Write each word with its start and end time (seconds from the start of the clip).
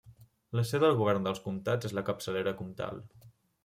La 0.59 0.63
seu 0.69 0.81
del 0.85 0.97
govern 1.01 1.29
dels 1.29 1.43
comtats 1.45 1.91
és 1.93 1.97
la 2.01 2.07
capçalera 2.11 2.59
comtal. 2.65 3.09